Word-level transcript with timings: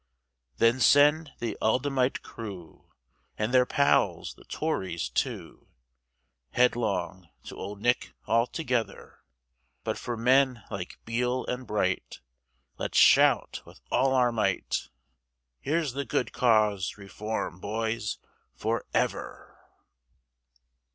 Then 0.57 0.79
send 0.79 1.33
the 1.37 1.55
Adullamite 1.61 2.23
crew, 2.23 2.89
And 3.37 3.53
their 3.53 3.67
pals, 3.67 4.33
the 4.33 4.45
Tories, 4.45 5.09
too, 5.09 5.67
Headlong 6.53 7.29
to 7.43 7.55
Old 7.55 7.81
Nick 7.81 8.15
altogether, 8.25 9.19
But 9.83 9.99
for 9.99 10.17
men 10.17 10.63
like 10.71 10.97
Beale 11.05 11.45
and 11.45 11.67
Bright, 11.67 12.19
Let's 12.79 12.97
shout 12.97 13.61
with 13.63 13.79
all 13.91 14.15
our 14.15 14.31
might, 14.31 14.89
Here's 15.59 15.93
the 15.93 16.03
good 16.03 16.31
cause, 16.33 16.97
Reform, 16.97 17.59
boys, 17.59 18.17
for 18.55 18.87
ever! 18.95 19.55